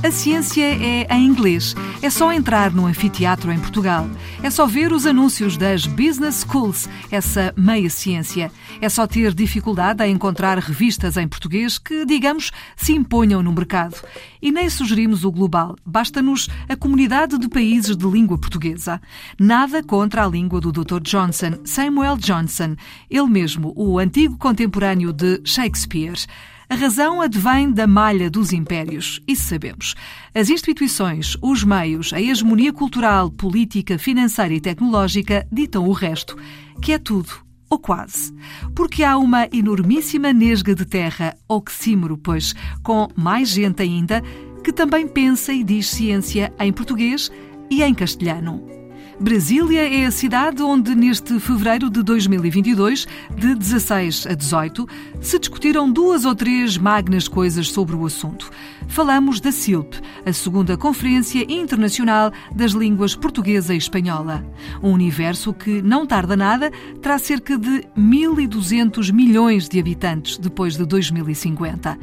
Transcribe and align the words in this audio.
A 0.00 0.12
ciência 0.12 0.62
é 0.64 1.12
em 1.12 1.26
inglês. 1.26 1.74
É 2.00 2.08
só 2.08 2.32
entrar 2.32 2.70
no 2.70 2.86
anfiteatro 2.86 3.50
em 3.50 3.58
Portugal. 3.58 4.08
É 4.40 4.48
só 4.48 4.64
ver 4.64 4.92
os 4.92 5.04
anúncios 5.04 5.56
das 5.56 5.86
Business 5.86 6.46
Schools, 6.48 6.88
essa 7.10 7.52
meia 7.56 7.90
ciência. 7.90 8.52
É 8.80 8.88
só 8.88 9.08
ter 9.08 9.34
dificuldade 9.34 10.04
em 10.04 10.12
encontrar 10.14 10.56
revistas 10.58 11.16
em 11.16 11.26
português 11.26 11.78
que, 11.78 12.06
digamos, 12.06 12.52
se 12.76 12.92
imponham 12.92 13.42
no 13.42 13.52
mercado. 13.52 13.96
E 14.40 14.52
nem 14.52 14.70
sugerimos 14.70 15.24
o 15.24 15.32
global. 15.32 15.74
Basta-nos 15.84 16.48
a 16.68 16.76
comunidade 16.76 17.36
de 17.36 17.48
países 17.48 17.96
de 17.96 18.06
língua 18.06 18.38
portuguesa. 18.38 19.00
Nada 19.36 19.82
contra 19.82 20.24
a 20.24 20.28
língua 20.28 20.60
do 20.60 20.70
Dr. 20.70 21.00
Johnson, 21.00 21.58
Samuel 21.64 22.16
Johnson, 22.16 22.76
ele 23.10 23.28
mesmo, 23.28 23.72
o 23.74 23.98
antigo 23.98 24.38
contemporâneo 24.38 25.12
de 25.12 25.40
Shakespeare. 25.44 26.24
A 26.70 26.74
razão 26.74 27.22
advém 27.22 27.70
da 27.72 27.86
malha 27.86 28.28
dos 28.28 28.52
impérios, 28.52 29.22
isso 29.26 29.44
sabemos. 29.44 29.94
As 30.34 30.50
instituições, 30.50 31.34
os 31.40 31.64
meios, 31.64 32.12
a 32.12 32.20
hegemonia 32.20 32.74
cultural, 32.74 33.30
política, 33.30 33.98
financeira 33.98 34.52
e 34.52 34.60
tecnológica 34.60 35.48
ditam 35.50 35.88
o 35.88 35.92
resto, 35.92 36.36
que 36.82 36.92
é 36.92 36.98
tudo, 36.98 37.32
ou 37.70 37.78
quase. 37.78 38.34
Porque 38.74 39.02
há 39.02 39.16
uma 39.16 39.48
enormíssima 39.50 40.30
nesga 40.30 40.74
de 40.74 40.84
terra, 40.84 41.34
oxímoro, 41.48 42.18
pois, 42.18 42.54
com 42.82 43.08
mais 43.16 43.48
gente 43.48 43.82
ainda, 43.82 44.22
que 44.62 44.70
também 44.70 45.08
pensa 45.08 45.54
e 45.54 45.64
diz 45.64 45.88
ciência 45.88 46.52
em 46.60 46.70
português 46.70 47.30
e 47.70 47.82
em 47.82 47.94
castelhano. 47.94 48.77
Brasília 49.20 49.82
é 49.82 50.06
a 50.06 50.12
cidade 50.12 50.62
onde, 50.62 50.94
neste 50.94 51.40
fevereiro 51.40 51.90
de 51.90 52.04
2022, 52.04 53.04
de 53.34 53.52
16 53.56 54.28
a 54.28 54.34
18, 54.34 54.86
se 55.20 55.40
discutiram 55.40 55.90
duas 55.90 56.24
ou 56.24 56.36
três 56.36 56.78
magnas 56.78 57.26
coisas 57.26 57.68
sobre 57.68 57.96
o 57.96 58.06
assunto. 58.06 58.48
Falamos 58.86 59.40
da 59.40 59.50
CILP, 59.50 59.94
a 60.24 60.32
segunda 60.32 60.76
Conferência 60.76 61.44
Internacional 61.52 62.30
das 62.54 62.72
Línguas 62.72 63.16
Portuguesa 63.16 63.74
e 63.74 63.78
Espanhola. 63.78 64.46
Um 64.80 64.92
universo 64.92 65.52
que, 65.52 65.82
não 65.82 66.06
tarda 66.06 66.36
nada, 66.36 66.70
terá 67.02 67.18
cerca 67.18 67.58
de 67.58 67.82
1.200 67.98 69.12
milhões 69.12 69.68
de 69.68 69.80
habitantes 69.80 70.38
depois 70.38 70.76
de 70.76 70.86
2050. 70.86 71.98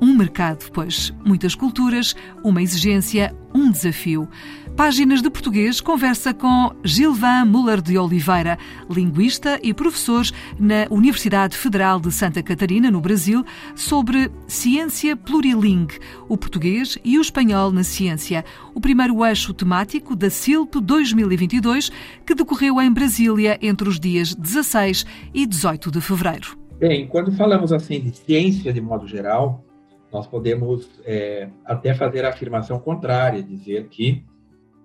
Um 0.00 0.14
mercado, 0.14 0.68
pois, 0.72 1.14
muitas 1.24 1.54
culturas, 1.54 2.14
uma 2.44 2.60
exigência, 2.60 3.34
um 3.66 3.70
desafio. 3.70 4.28
Páginas 4.76 5.20
de 5.20 5.28
Português 5.28 5.80
conversa 5.80 6.32
com 6.32 6.70
Gilvan 6.84 7.44
Muller 7.46 7.82
de 7.82 7.98
Oliveira, 7.98 8.58
linguista 8.88 9.58
e 9.62 9.74
professor 9.74 10.24
na 10.58 10.86
Universidade 10.90 11.56
Federal 11.56 11.98
de 11.98 12.12
Santa 12.12 12.42
Catarina, 12.42 12.90
no 12.90 13.00
Brasil, 13.00 13.44
sobre 13.74 14.30
ciência 14.46 15.16
plurilingue, 15.16 15.98
o 16.28 16.36
português 16.36 16.96
e 17.04 17.18
o 17.18 17.22
espanhol 17.22 17.72
na 17.72 17.82
ciência, 17.82 18.44
o 18.74 18.80
primeiro 18.80 19.24
eixo 19.24 19.52
temático 19.52 20.14
da 20.14 20.30
CILP 20.30 20.80
2022, 20.80 21.90
que 22.24 22.34
decorreu 22.34 22.80
em 22.80 22.92
Brasília 22.92 23.58
entre 23.60 23.88
os 23.88 23.98
dias 23.98 24.34
16 24.34 25.04
e 25.34 25.46
18 25.46 25.90
de 25.90 26.00
fevereiro. 26.00 26.56
Bem, 26.78 27.08
quando 27.08 27.32
falamos 27.32 27.72
assim 27.72 28.00
de 28.00 28.14
ciência 28.14 28.72
de 28.72 28.80
modo 28.82 29.08
geral, 29.08 29.65
nós 30.12 30.26
podemos 30.26 30.88
é, 31.04 31.48
até 31.64 31.94
fazer 31.94 32.24
a 32.24 32.30
afirmação 32.30 32.78
contrária, 32.78 33.42
dizer 33.42 33.88
que 33.88 34.24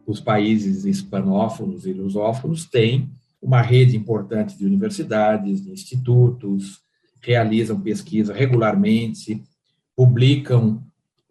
os 0.06 0.20
países 0.20 0.86
hispanófonos 0.86 1.86
e 1.86 1.94
lusófonos 1.94 2.66
têm 2.66 3.10
uma 3.42 3.62
rede 3.62 3.96
importante 3.96 4.58
de 4.58 4.66
universidades, 4.66 5.64
de 5.64 5.72
institutos, 5.72 6.82
realizam 7.22 7.80
pesquisa 7.80 8.34
regularmente, 8.34 9.44
publicam 9.96 10.84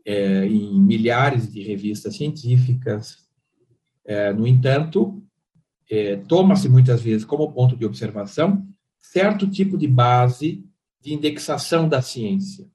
é, 0.04 0.46
em 0.46 0.80
milhares 0.80 1.52
de 1.52 1.62
revistas 1.62 2.16
científicas. 2.16 3.18
É, 4.04 4.32
no 4.32 4.46
entanto, 4.46 5.22
é, 5.90 6.16
toma-se 6.16 6.68
muitas 6.68 7.02
vezes 7.02 7.24
como 7.24 7.52
ponto 7.52 7.76
de 7.76 7.84
observação 7.84 8.66
certo 9.00 9.46
tipo 9.48 9.76
de 9.76 9.88
base 9.88 10.64
de 11.00 11.14
indexação 11.14 11.88
da 11.88 12.02
ciência, 12.02 12.66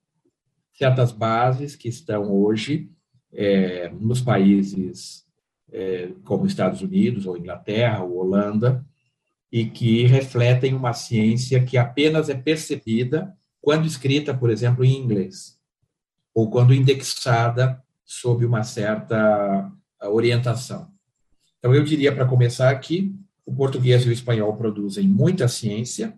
certas 0.76 1.12
bases 1.12 1.76
que 1.76 1.88
estão 1.88 2.32
hoje 2.32 2.92
é, 3.32 3.90
nos 3.90 4.22
países 4.22 5.26
é, 5.72 6.12
como 6.24 6.46
Estados 6.46 6.82
Unidos, 6.82 7.26
ou 7.26 7.38
Inglaterra, 7.38 8.04
ou 8.04 8.18
Holanda, 8.18 8.86
e 9.52 9.66
que 9.66 10.06
refletem 10.06 10.74
uma 10.74 10.94
ciência 10.94 11.64
que 11.64 11.78
apenas 11.78 12.30
é 12.30 12.36
percebida 12.36 13.34
quando 13.62 13.88
escrita, 13.88 14.34
por 14.34 14.50
exemplo, 14.50 14.84
em 14.84 14.98
inglês, 14.98 15.58
ou 16.34 16.50
quando 16.50 16.74
indexada 16.74 17.82
sob 18.04 18.46
uma 18.46 18.64
certa 18.64 19.72
orientação. 20.04 20.92
Então, 21.58 21.74
eu 21.74 21.84
diria, 21.84 22.14
para 22.14 22.26
começar 22.26 22.70
aqui, 22.70 23.16
o 23.46 23.56
português 23.56 24.06
e 24.06 24.10
o 24.10 24.12
espanhol 24.12 24.56
produzem 24.56 25.08
muita 25.08 25.48
ciência, 25.48 26.18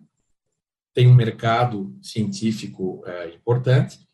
tem 0.92 1.06
um 1.06 1.14
mercado 1.14 1.96
científico 2.02 3.02
é, 3.06 3.28
importante, 3.34 4.07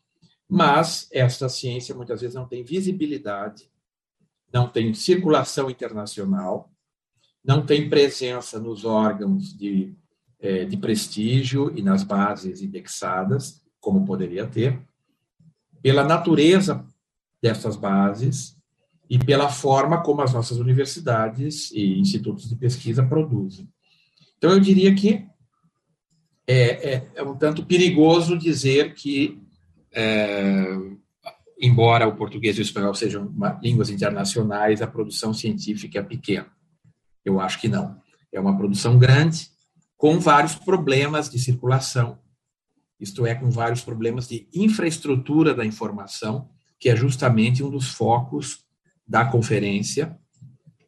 mas 0.47 1.07
esta 1.11 1.49
ciência 1.49 1.95
muitas 1.95 2.21
vezes 2.21 2.35
não 2.35 2.47
tem 2.47 2.63
visibilidade 2.63 3.69
não 4.55 4.69
tem 4.69 4.93
circulação 4.93 5.69
internacional, 5.69 6.71
não 7.43 7.65
tem 7.65 7.89
presença 7.89 8.57
nos 8.57 8.85
órgãos 8.85 9.53
de, 9.53 9.93
é, 10.39 10.63
de 10.63 10.77
prestígio 10.77 11.77
e 11.77 11.81
nas 11.81 12.03
bases 12.03 12.61
indexadas, 12.61 13.61
como 13.81 14.05
poderia 14.05 14.47
ter, 14.47 14.81
pela 15.81 16.05
natureza 16.05 16.87
dessas 17.41 17.75
bases 17.75 18.57
e 19.09 19.19
pela 19.19 19.49
forma 19.49 20.01
como 20.01 20.21
as 20.21 20.31
nossas 20.31 20.57
universidades 20.57 21.69
e 21.71 21.99
institutos 21.99 22.47
de 22.47 22.55
pesquisa 22.55 23.05
produzem. 23.05 23.69
Então, 24.37 24.51
eu 24.51 24.59
diria 24.61 24.95
que 24.95 25.27
é, 26.47 26.93
é, 26.93 27.11
é 27.15 27.23
um 27.23 27.35
tanto 27.35 27.65
perigoso 27.65 28.37
dizer 28.37 28.93
que 28.93 29.44
é, 29.95 30.65
embora 31.59 32.07
o 32.07 32.15
português 32.15 32.57
e 32.57 32.59
o 32.59 32.63
espanhol 32.63 32.93
sejam 32.93 33.33
línguas 33.63 33.89
internacionais, 33.89 34.81
a 34.81 34.87
produção 34.87 35.33
científica 35.33 35.99
é 35.99 36.03
pequena. 36.03 36.47
Eu 37.23 37.39
acho 37.39 37.59
que 37.59 37.67
não. 37.67 37.99
É 38.31 38.39
uma 38.39 38.57
produção 38.57 38.99
grande, 38.99 39.47
com 39.97 40.19
vários 40.19 40.55
problemas 40.55 41.29
de 41.29 41.39
circulação, 41.39 42.19
isto 42.99 43.25
é, 43.25 43.33
com 43.33 43.49
vários 43.49 43.81
problemas 43.81 44.27
de 44.27 44.47
infraestrutura 44.53 45.53
da 45.53 45.65
informação, 45.65 46.49
que 46.79 46.89
é 46.89 46.95
justamente 46.95 47.63
um 47.63 47.69
dos 47.69 47.89
focos 47.89 48.65
da 49.07 49.25
conferência, 49.25 50.17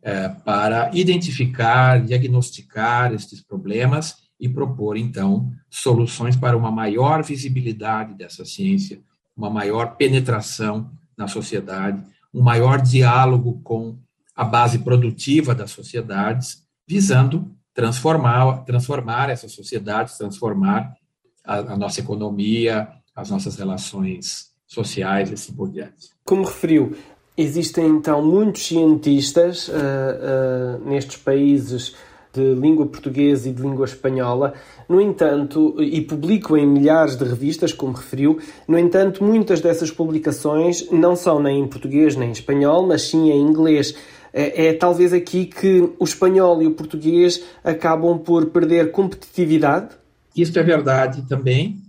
é, 0.02 0.30
para 0.30 0.92
identificar, 0.94 2.04
diagnosticar 2.04 3.14
estes 3.14 3.42
problemas 3.42 4.27
e 4.40 4.48
propor, 4.48 4.98
então, 4.98 5.52
soluções 5.70 6.36
para 6.36 6.56
uma 6.56 6.72
maior 6.72 7.24
visibilidade 7.24 8.14
dessa 8.14 8.46
ciência, 8.46 9.02
uma 9.36 9.50
maior 9.50 9.96
penetração 9.96 10.92
na 11.18 11.28
sociedade, 11.28 12.02
um 12.34 12.42
maior 12.42 12.82
diálogo 12.82 13.60
com 13.64 13.98
a 14.36 14.44
base 14.44 14.80
produtiva 14.80 15.56
das 15.56 15.72
sociedades, 15.72 16.64
visando 16.88 17.52
transformar, 17.74 18.64
transformar 18.64 19.30
essas 19.30 19.52
sociedades, 19.52 20.18
transformar 20.18 20.96
a, 21.44 21.58
a 21.58 21.78
nossa 21.78 22.00
economia, 22.00 22.88
as 23.16 23.30
nossas 23.30 23.56
relações 23.56 24.52
sociais 24.68 25.32
e 25.32 25.34
assim 25.34 25.54
por 25.54 25.70
diante. 25.70 26.10
Como 26.24 26.44
referiu, 26.44 26.96
existem 27.36 27.88
então 27.88 28.24
muitos 28.26 28.68
cientistas 28.68 29.68
uh, 29.68 29.72
uh, 29.72 30.90
nestes 30.90 31.18
países 31.18 31.96
de 32.34 32.54
língua 32.54 32.86
portuguesa 32.86 33.50
e 33.50 33.54
de 33.54 33.62
língua 33.62 33.86
espanhola. 33.86 34.54
No 34.88 35.02
entanto, 35.02 35.76
e 35.82 36.02
publicam 36.02 36.58
em 36.58 36.66
milhares 36.66 37.16
de 37.16 37.24
revistas, 37.24 37.74
como 37.74 37.94
referiu, 37.94 38.40
no 38.68 38.78
entanto, 38.78 39.24
muitas 39.24 39.62
dessas 39.62 39.92
publicações 39.92 40.90
não 40.92 41.16
são 41.16 41.42
nem 41.42 41.62
em 41.62 41.68
português 41.68 42.16
nem 42.16 42.30
em 42.30 42.32
espanhol, 42.32 42.88
mas 42.88 43.04
sim 43.04 43.30
em 43.32 43.42
inglês. 43.42 43.96
É, 44.34 44.68
é 44.68 44.74
talvez 44.74 45.14
aqui 45.14 45.46
que 45.46 45.90
o 45.98 46.04
espanhol 46.04 46.62
e 46.62 46.68
o 46.68 46.72
português 46.72 47.44
acabam 47.64 48.20
por 48.20 48.48
perder 48.48 48.92
competitividade? 48.92 49.96
Isso 50.36 50.58
é 50.60 50.64
verdade 50.64 51.24
também, 51.28 51.82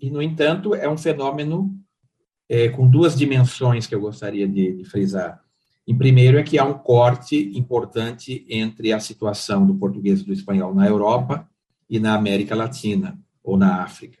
e 0.00 0.10
no 0.10 0.22
entanto, 0.22 0.74
é 0.74 0.88
um 0.88 0.96
fenômeno 0.96 1.70
é, 2.48 2.68
com 2.68 2.88
duas 2.88 3.16
dimensões 3.16 3.86
que 3.86 3.94
eu 3.94 4.00
gostaria 4.00 4.46
de, 4.46 4.72
de 4.72 4.84
frisar. 4.84 5.42
Em 5.88 5.96
primeiro, 5.96 6.38
é 6.38 6.42
que 6.42 6.58
há 6.58 6.66
um 6.66 6.74
corte 6.74 7.50
importante 7.54 8.44
entre 8.46 8.92
a 8.92 9.00
situação 9.00 9.66
do 9.66 9.74
português 9.74 10.20
e 10.20 10.24
do 10.24 10.34
espanhol 10.34 10.74
na 10.74 10.86
Europa 10.86 11.48
e 11.88 11.98
na 11.98 12.14
América 12.14 12.54
Latina 12.54 13.18
ou 13.42 13.56
na 13.56 13.82
África. 13.82 14.18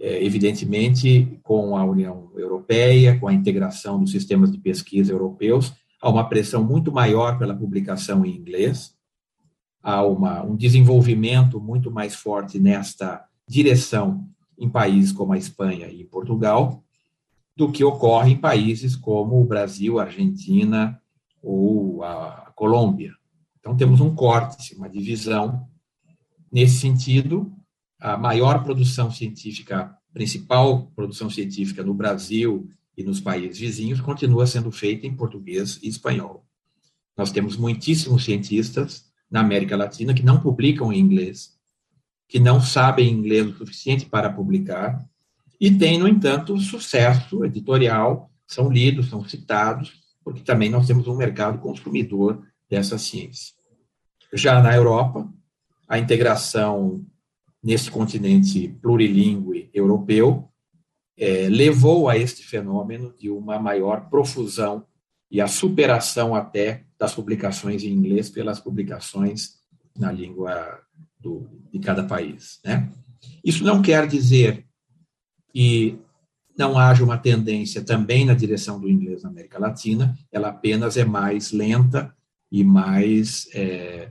É, 0.00 0.24
evidentemente, 0.24 1.38
com 1.42 1.76
a 1.76 1.84
União 1.84 2.32
Europeia, 2.34 3.20
com 3.20 3.28
a 3.28 3.34
integração 3.34 4.00
dos 4.00 4.12
sistemas 4.12 4.50
de 4.50 4.56
pesquisa 4.56 5.12
europeus, 5.12 5.74
há 6.00 6.08
uma 6.08 6.26
pressão 6.26 6.64
muito 6.64 6.90
maior 6.90 7.38
pela 7.38 7.54
publicação 7.54 8.24
em 8.24 8.34
inglês, 8.34 8.94
há 9.82 10.02
uma, 10.06 10.42
um 10.42 10.56
desenvolvimento 10.56 11.60
muito 11.60 11.90
mais 11.90 12.14
forte 12.14 12.58
nesta 12.58 13.22
direção 13.46 14.26
em 14.58 14.70
países 14.70 15.12
como 15.12 15.34
a 15.34 15.38
Espanha 15.38 15.88
e 15.88 16.02
Portugal, 16.02 16.82
do 17.56 17.70
que 17.70 17.84
ocorre 17.84 18.32
em 18.32 18.36
países 18.36 18.96
como 18.96 19.40
o 19.40 19.44
Brasil, 19.44 19.98
a 19.98 20.04
Argentina 20.04 21.00
ou 21.42 22.02
a 22.02 22.52
Colômbia. 22.54 23.14
Então, 23.60 23.76
temos 23.76 24.00
um 24.00 24.14
corte, 24.14 24.74
uma 24.74 24.88
divisão. 24.88 25.68
Nesse 26.50 26.78
sentido, 26.78 27.52
a 28.00 28.16
maior 28.16 28.64
produção 28.64 29.10
científica, 29.10 29.96
principal 30.12 30.86
produção 30.96 31.30
científica 31.30 31.82
no 31.82 31.94
Brasil 31.94 32.68
e 32.96 33.04
nos 33.04 33.20
países 33.20 33.58
vizinhos, 33.58 34.00
continua 34.00 34.46
sendo 34.46 34.70
feita 34.72 35.06
em 35.06 35.14
português 35.14 35.78
e 35.82 35.88
espanhol. 35.88 36.44
Nós 37.16 37.30
temos 37.30 37.56
muitíssimos 37.56 38.24
cientistas 38.24 39.04
na 39.30 39.40
América 39.40 39.76
Latina 39.76 40.12
que 40.12 40.22
não 40.22 40.40
publicam 40.40 40.92
em 40.92 40.98
inglês, 40.98 41.56
que 42.28 42.38
não 42.38 42.60
sabem 42.60 43.10
inglês 43.10 43.46
o 43.46 43.56
suficiente 43.56 44.06
para 44.06 44.32
publicar, 44.32 45.08
e 45.62 45.70
têm, 45.70 45.96
no 45.96 46.08
entanto, 46.08 46.58
sucesso 46.58 47.44
editorial, 47.44 48.28
são 48.48 48.68
lidos, 48.68 49.08
são 49.08 49.24
citados, 49.24 49.92
porque 50.24 50.40
também 50.40 50.68
nós 50.68 50.88
temos 50.88 51.06
um 51.06 51.14
mercado 51.14 51.58
consumidor 51.60 52.44
dessa 52.68 52.98
ciência. 52.98 53.54
Já 54.34 54.60
na 54.60 54.74
Europa, 54.74 55.32
a 55.86 56.00
integração 56.00 57.06
nesse 57.62 57.92
continente 57.92 58.70
plurilingüe 58.82 59.70
europeu 59.72 60.48
é, 61.16 61.48
levou 61.48 62.08
a 62.08 62.18
este 62.18 62.42
fenômeno 62.42 63.14
de 63.16 63.30
uma 63.30 63.56
maior 63.60 64.10
profusão 64.10 64.84
e 65.30 65.40
a 65.40 65.46
superação 65.46 66.34
até 66.34 66.86
das 66.98 67.14
publicações 67.14 67.84
em 67.84 67.92
inglês 67.92 68.28
pelas 68.28 68.58
publicações 68.58 69.60
na 69.96 70.10
língua 70.10 70.80
do, 71.20 71.48
de 71.72 71.78
cada 71.78 72.02
país. 72.02 72.58
Né? 72.64 72.90
Isso 73.44 73.62
não 73.62 73.80
quer 73.80 74.08
dizer 74.08 74.66
que 75.52 75.98
não 76.56 76.78
haja 76.78 77.04
uma 77.04 77.18
tendência 77.18 77.82
também 77.82 78.24
na 78.24 78.34
direção 78.34 78.80
do 78.80 78.88
inglês 78.88 79.22
na 79.22 79.30
América 79.30 79.58
Latina, 79.58 80.16
ela 80.30 80.48
apenas 80.48 80.96
é 80.96 81.04
mais 81.04 81.52
lenta 81.52 82.14
e 82.50 82.62
mais, 82.62 83.48
é, 83.54 84.10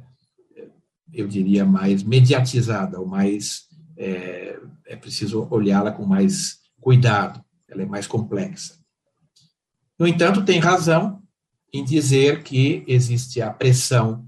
eu 1.13 1.27
diria, 1.27 1.63
mais 1.63 2.03
mediatizada, 2.03 2.99
ou 2.99 3.05
mais, 3.05 3.67
é, 3.95 4.59
é 4.87 4.95
preciso 4.95 5.47
olhá-la 5.51 5.91
com 5.91 6.05
mais 6.05 6.59
cuidado, 6.79 7.43
ela 7.67 7.83
é 7.83 7.85
mais 7.85 8.07
complexa. 8.07 8.75
No 9.99 10.07
entanto, 10.07 10.43
tem 10.43 10.59
razão 10.59 11.21
em 11.71 11.85
dizer 11.85 12.43
que 12.43 12.83
existe 12.87 13.41
a 13.41 13.51
pressão 13.51 14.27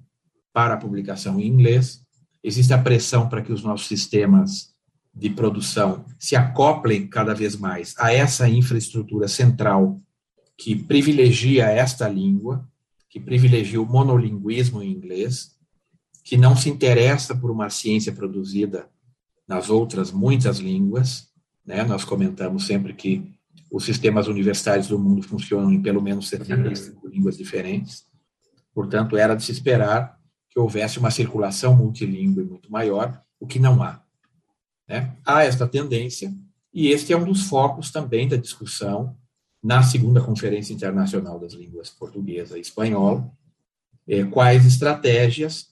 para 0.54 0.76
a 0.76 0.78
publicação 0.78 1.40
em 1.40 1.48
inglês, 1.48 2.04
existe 2.44 2.74
a 2.74 2.78
pressão 2.78 3.28
para 3.28 3.42
que 3.42 3.52
os 3.52 3.64
nossos 3.64 3.88
sistemas 3.88 4.73
de 5.14 5.30
produção 5.30 6.06
se 6.18 6.36
acoplem 6.36 7.08
cada 7.08 7.34
vez 7.34 7.56
mais 7.56 7.94
a 8.00 8.12
essa 8.12 8.50
infraestrutura 8.50 9.28
central 9.28 10.02
que 10.58 10.76
privilegia 10.76 11.66
esta 11.66 12.08
língua, 12.08 12.68
que 13.10 13.20
privilegia 13.20 13.82
o 13.82 13.86
monolinguismo 13.86 14.82
em 14.82 14.92
inglês, 14.92 15.56
que 16.24 16.38
não 16.38 16.56
se 16.56 16.70
interessa 16.70 17.36
por 17.36 17.52
uma 17.52 17.70
ciência 17.70 18.12
produzida 18.12 18.90
nas 19.48 19.70
outras 19.70 20.12
muitas 20.12 20.58
línguas, 20.58 21.28
né? 21.66 21.84
Nós 21.84 22.04
comentamos 22.04 22.66
sempre 22.66 22.94
que 22.94 23.34
os 23.72 23.84
sistemas 23.84 24.28
universitários 24.28 24.88
do 24.88 25.00
mundo 25.00 25.24
funcionam 25.24 25.72
em 25.72 25.82
pelo 25.82 26.02
menos 26.02 26.30
75 26.30 27.08
línguas 27.08 27.38
diferentes. 27.38 28.06
Portanto, 28.74 29.18
era 29.18 29.36
de 29.36 29.44
se 29.44 29.52
esperar 29.52 30.18
que 30.50 30.60
houvesse 30.60 31.00
uma 31.00 31.10
circulação 31.10 31.76
multilingüe 31.76 32.44
muito 32.44 32.72
maior, 32.72 33.22
o 33.40 33.48
que 33.48 33.60
não 33.60 33.82
há. 33.82 34.03
Né? 34.94 35.12
Há 35.26 35.44
esta 35.44 35.68
tendência, 35.68 36.32
e 36.72 36.90
este 36.90 37.14
é 37.14 37.18
um 37.18 37.26
dos 37.26 37.48
focos 37.48 37.90
também 37.90 38.28
da 38.28 38.36
discussão 38.38 39.18
na 39.64 39.82
segunda 39.82 40.22
Conferência 40.22 40.72
Internacional 40.72 41.40
das 41.40 41.54
Línguas 41.54 41.90
Portuguesa 41.90 42.60
e 42.60 42.62
Espanhola, 42.62 43.28
é, 44.08 44.24
quais 44.26 44.68
estratégias 44.68 45.70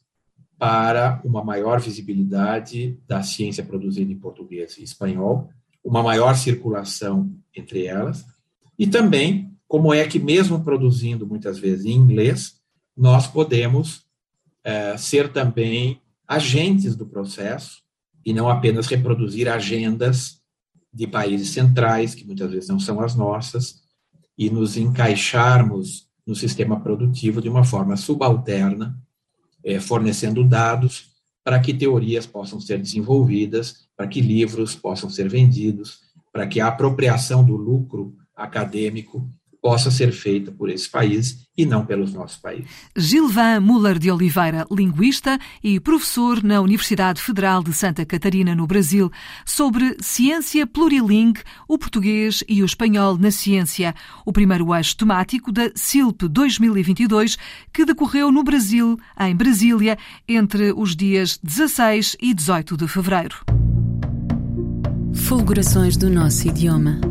para 0.57 1.21
uma 1.23 1.44
maior 1.44 1.79
visibilidade 1.79 2.97
da 3.07 3.21
ciência 3.21 3.63
produzida 3.63 4.12
em 4.12 4.18
português 4.18 4.75
e 4.79 4.83
espanhol, 4.83 5.51
uma 5.83 6.01
maior 6.01 6.35
circulação 6.35 7.31
entre 7.56 7.85
elas, 7.85 8.25
e 8.77 8.88
também 8.88 9.56
como 9.68 9.94
é 9.94 10.07
que, 10.07 10.18
mesmo 10.18 10.63
produzindo 10.63 11.27
muitas 11.27 11.59
vezes 11.59 11.85
em 11.85 11.91
inglês, 11.91 12.59
nós 12.97 13.27
podemos 13.27 14.03
é, 14.63 14.97
ser 14.97 15.31
também 15.31 16.01
agentes 16.27 16.95
do 16.95 17.06
processo 17.06 17.83
e 18.25 18.33
não 18.33 18.50
apenas 18.50 18.88
reproduzir 18.88 19.47
agendas 19.47 20.39
de 20.94 21.07
países 21.07 21.50
centrais, 21.50 22.13
que 22.13 22.25
muitas 22.25 22.51
vezes 22.51 22.69
não 22.69 22.79
são 22.79 23.00
as 23.01 23.15
nossas, 23.15 23.81
e 24.38 24.50
nos 24.50 24.77
encaixarmos 24.77 26.07
no 26.25 26.35
sistema 26.35 26.79
produtivo 26.79 27.41
de 27.41 27.50
uma 27.50 27.63
forma 27.63 27.95
subalterna, 27.95 28.97
é, 29.63 29.79
fornecendo 29.79 30.44
dados 30.44 31.12
para 31.44 31.59
que 31.59 31.73
teorias 31.73 32.25
possam 32.25 32.59
ser 32.59 32.79
desenvolvidas, 32.79 33.88
para 33.95 34.07
que 34.07 34.21
livros 34.21 34.75
possam 34.75 35.09
ser 35.09 35.27
vendidos, 35.27 36.00
para 36.31 36.47
que 36.47 36.59
a 36.59 36.68
apropriação 36.68 37.44
do 37.44 37.56
lucro 37.56 38.15
acadêmico 38.35 39.27
possa 39.62 39.92
ser 39.92 40.12
feita 40.12 40.52
por 40.52 40.69
esse 40.69 40.90
país 40.90 41.46
e 41.56 41.66
não 41.66 41.86
pelos 41.86 42.12
nossos 42.13 42.38
países. 42.38 42.68
Gilvan 42.98 43.60
Muller 43.60 44.00
de 44.00 44.10
Oliveira, 44.10 44.66
linguista 44.72 45.38
e 45.63 45.80
professor 45.80 46.44
na 46.44 46.60
Universidade 46.60 47.22
Federal 47.22 47.62
de 47.62 47.72
Santa 47.74 48.04
Catarina, 48.06 48.56
no 48.56 48.66
Brasil, 48.66 49.12
sobre 49.46 49.96
ciência 50.00 50.66
plurilingue, 50.66 51.42
o 51.68 51.78
português 51.78 52.44
e 52.48 52.63
o 52.63 52.66
espanhol 52.66 53.18
na 53.18 53.30
ciência, 53.30 53.94
o 54.25 54.34
primeiro 54.34 54.74
eixo 54.74 54.98
temático 54.98 55.52
da 55.52 55.69
SILP 55.75 56.24
2022, 56.24 57.38
que 57.72 57.86
decorreu 57.86 58.31
no 58.31 58.44
Brasil, 58.44 58.98
em 59.19 59.35
Brasília, 59.35 59.97
entre 60.28 60.74
os 60.74 60.95
dias 60.95 61.38
16 61.44 62.18
e 62.19 62.33
18 62.33 62.78
de 62.78 62.88
fevereiro. 62.88 63.35
Fulgurações 65.14 65.95
do 65.95 66.09
nosso 66.09 66.47
idioma 66.47 67.10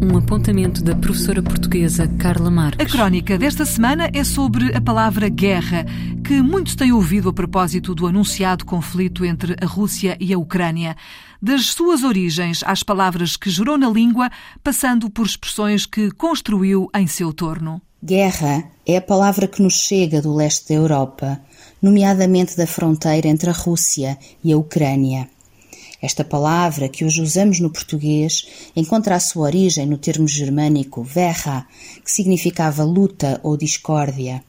um 0.00 0.16
apontamento 0.16 0.82
da 0.82 0.94
professora 0.94 1.42
portuguesa 1.42 2.06
Carla 2.18 2.50
Marques. 2.50 2.86
A 2.86 2.88
crónica 2.88 3.36
desta 3.36 3.64
semana 3.64 4.08
é 4.12 4.22
sobre 4.22 4.74
a 4.76 4.80
palavra 4.80 5.28
guerra, 5.28 5.84
que 6.24 6.40
muitos 6.40 6.76
têm 6.76 6.92
ouvido 6.92 7.28
a 7.28 7.32
propósito 7.32 7.94
do 7.94 8.06
anunciado 8.06 8.64
conflito 8.64 9.24
entre 9.24 9.56
a 9.60 9.66
Rússia 9.66 10.16
e 10.20 10.32
a 10.32 10.38
Ucrânia. 10.38 10.96
Das 11.42 11.66
suas 11.66 12.04
origens 12.04 12.62
às 12.64 12.82
palavras 12.82 13.36
que 13.36 13.50
gerou 13.50 13.76
na 13.76 13.90
língua, 13.90 14.30
passando 14.62 15.10
por 15.10 15.26
expressões 15.26 15.84
que 15.84 16.10
construiu 16.12 16.88
em 16.94 17.06
seu 17.06 17.32
torno. 17.32 17.82
Guerra 18.02 18.64
é 18.86 18.96
a 18.96 19.02
palavra 19.02 19.48
que 19.48 19.60
nos 19.60 19.74
chega 19.74 20.22
do 20.22 20.34
leste 20.34 20.68
da 20.68 20.74
Europa, 20.74 21.40
nomeadamente 21.82 22.56
da 22.56 22.66
fronteira 22.66 23.26
entre 23.26 23.50
a 23.50 23.52
Rússia 23.52 24.16
e 24.44 24.52
a 24.52 24.56
Ucrânia. 24.56 25.28
Esta 26.00 26.24
palavra, 26.24 26.88
que 26.88 27.04
hoje 27.04 27.20
usamos 27.20 27.58
no 27.58 27.70
português, 27.70 28.46
encontra 28.76 29.16
a 29.16 29.20
sua 29.20 29.46
origem 29.46 29.84
no 29.84 29.98
termo 29.98 30.28
germânico 30.28 31.02
verra, 31.02 31.66
que 32.04 32.10
significava 32.10 32.84
luta 32.84 33.40
ou 33.42 33.56
discórdia. 33.56 34.44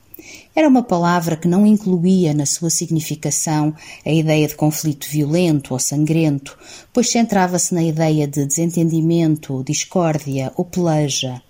Era 0.55 0.67
uma 0.67 0.83
palavra 0.83 1.35
que 1.35 1.47
não 1.47 1.65
incluía 1.65 2.35
na 2.35 2.45
sua 2.45 2.69
significação 2.69 3.73
a 4.05 4.11
ideia 4.11 4.47
de 4.47 4.55
conflito 4.55 5.07
violento 5.09 5.73
ou 5.73 5.79
sangrento, 5.79 6.57
pois 6.93 7.09
centrava-se 7.09 7.73
na 7.73 7.83
ideia 7.83 8.27
de 8.27 8.45
desentendimento, 8.45 9.63
discórdia 9.63 10.51
ou 10.55 10.65
peleja. 10.65 11.41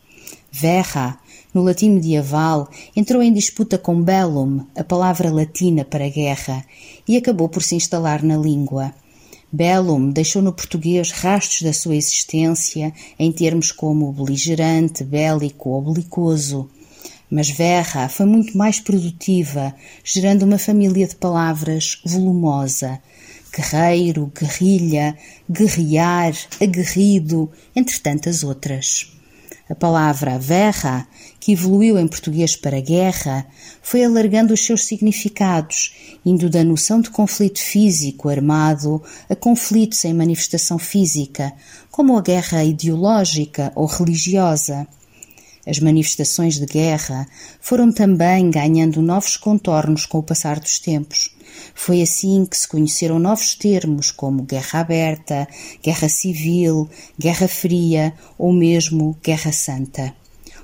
Verra, 0.51 1.19
no 1.53 1.61
latim 1.63 1.89
medieval, 1.89 2.69
entrou 2.95 3.21
em 3.21 3.33
disputa 3.33 3.77
com 3.77 4.01
bellum, 4.01 4.65
a 4.75 4.83
palavra 4.83 5.31
latina 5.31 5.83
para 5.83 6.07
guerra, 6.07 6.63
e 7.07 7.17
acabou 7.17 7.49
por 7.49 7.63
se 7.63 7.75
instalar 7.75 8.23
na 8.23 8.37
língua. 8.37 8.93
Bellum 9.51 10.11
deixou 10.11 10.41
no 10.41 10.53
português 10.53 11.11
rastros 11.11 11.63
da 11.63 11.73
sua 11.73 11.95
existência 11.95 12.93
em 13.17 13.31
termos 13.31 13.71
como 13.71 14.11
beligerante, 14.13 15.03
bélico 15.03 15.69
ou 15.69 15.81
belicoso. 15.81 16.69
Mas 17.31 17.49
Verra 17.49 18.07
foi 18.09 18.25
muito 18.25 18.57
mais 18.57 18.79
produtiva, 18.79 19.75
gerando 20.03 20.43
uma 20.43 20.59
família 20.59 21.07
de 21.07 21.15
palavras 21.15 21.99
volumosa. 22.05 22.99
Guerreiro, 23.55 24.31
guerrilha, 24.39 25.17
guerrear, 25.49 26.33
aguerrido, 26.61 27.51
entre 27.75 27.99
tantas 27.99 28.43
outras. 28.43 29.18
A 29.69 29.75
palavra 29.75 30.39
verra, 30.39 31.07
que 31.39 31.51
evoluiu 31.51 31.99
em 31.99 32.07
português 32.07 32.55
para 32.55 32.81
guerra, 32.81 33.45
foi 33.83 34.03
alargando 34.03 34.51
os 34.51 34.65
seus 34.65 34.85
significados, 34.85 35.93
indo 36.25 36.49
da 36.49 36.63
noção 36.63 36.99
de 36.99 37.11
conflito 37.11 37.59
físico 37.59 38.29
armado 38.29 39.01
a 39.29 39.35
conflito 39.35 39.95
sem 39.95 40.11
manifestação 40.11 40.79
física, 40.79 41.53
como 41.91 42.17
a 42.17 42.21
guerra 42.21 42.63
ideológica 42.63 43.71
ou 43.75 43.85
religiosa. 43.85 44.87
As 45.65 45.79
manifestações 45.79 46.57
de 46.57 46.65
guerra 46.65 47.27
foram 47.59 47.91
também 47.91 48.49
ganhando 48.49 49.01
novos 49.01 49.37
contornos 49.37 50.05
com 50.05 50.19
o 50.19 50.23
passar 50.23 50.59
dos 50.59 50.79
tempos. 50.79 51.35
Foi 51.75 52.01
assim 52.01 52.45
que 52.45 52.57
se 52.57 52.67
conheceram 52.67 53.19
novos 53.19 53.55
termos 53.55 54.11
como 54.11 54.43
guerra 54.43 54.79
aberta, 54.79 55.47
guerra 55.83 56.07
civil, 56.07 56.89
guerra 57.17 57.47
fria 57.47 58.13
ou 58.37 58.53
mesmo 58.53 59.17
guerra 59.23 59.51
santa. 59.51 60.13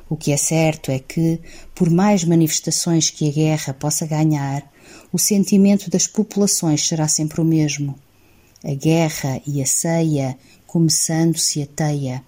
O 0.08 0.16
que 0.16 0.32
é 0.32 0.38
certo 0.38 0.92
é 0.92 1.00
que, 1.00 1.40
por 1.74 1.90
mais 1.90 2.24
manifestações 2.24 3.10
que 3.10 3.28
a 3.28 3.32
guerra 3.32 3.74
possa 3.74 4.06
ganhar, 4.06 4.64
o 5.12 5.18
sentimento 5.18 5.90
das 5.90 6.06
populações 6.06 6.88
será 6.88 7.08
sempre 7.08 7.42
o 7.42 7.46
mesmo. 7.46 7.96
A 8.64 8.74
guerra 8.74 9.42
e 9.48 9.62
a 9.62 9.66
ceia, 9.66 10.38
começando-se 10.68 11.62
a 11.62 11.66
teia. 11.66 12.24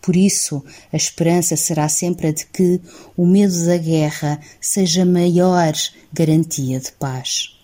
Por 0.00 0.14
isso, 0.14 0.64
a 0.92 0.96
esperança 0.96 1.56
será 1.56 1.88
sempre 1.88 2.28
a 2.28 2.32
de 2.32 2.46
que 2.46 2.80
o 3.16 3.26
medo 3.26 3.66
da 3.66 3.76
guerra 3.76 4.40
seja 4.60 5.04
maior 5.04 5.72
garantia 6.12 6.78
de 6.78 6.92
paz. 6.92 7.56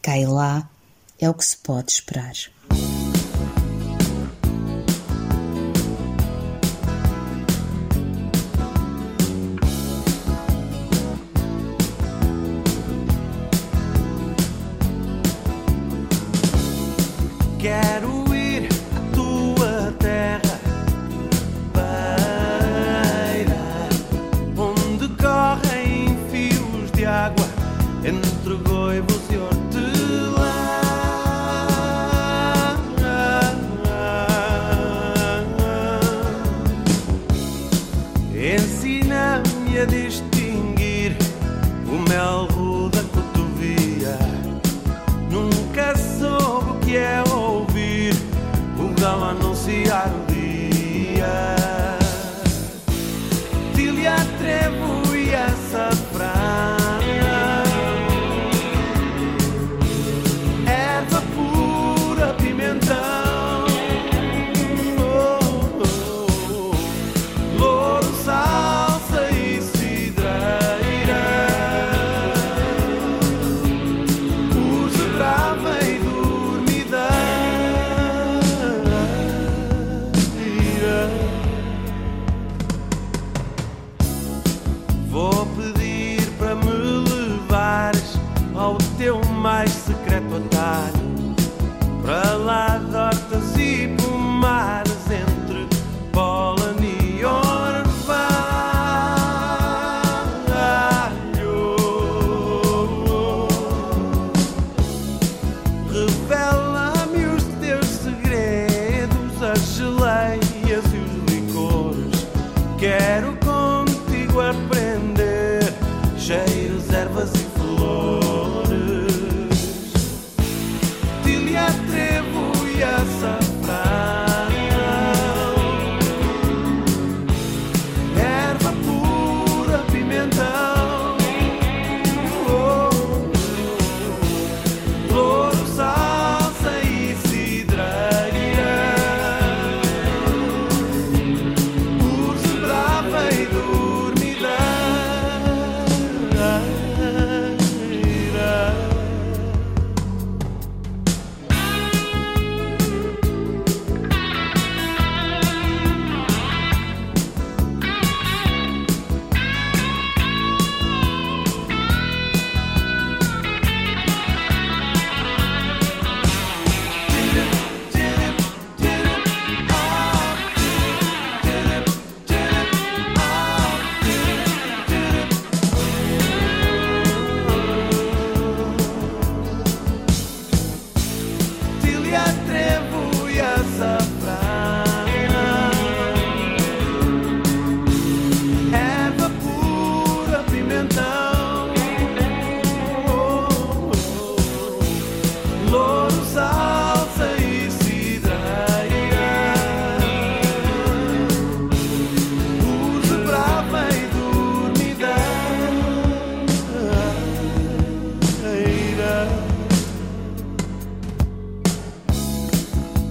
Cai 0.00 0.24
lá 0.24 0.70
é 1.18 1.28
o 1.28 1.34
que 1.34 1.44
se 1.44 1.56
pode 1.56 1.90
esperar. 1.90 2.34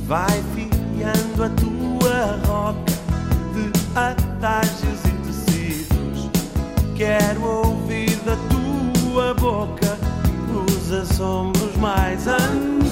Vai 0.08 0.42
fiando 0.56 1.44
a 1.44 1.50
tua 1.50 2.40
roca 2.48 2.94
de 3.54 3.70
atalhos 3.94 5.04
e 5.04 5.12
tecidos. 5.28 6.30
Quero 6.96 7.44
ouvir 7.44 8.16
da 8.24 8.38
tua 8.48 9.34
boca 9.34 9.98
os 10.66 10.94
assombros 10.94 11.76
mais 11.76 12.26
antigos. 12.26 12.87